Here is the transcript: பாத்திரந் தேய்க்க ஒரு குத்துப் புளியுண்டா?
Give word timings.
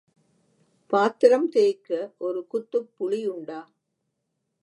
பாத்திரந் 0.93 1.47
தேய்க்க 1.47 2.13
ஒரு 2.17 2.47
குத்துப் 2.47 2.89
புளியுண்டா? 2.97 3.59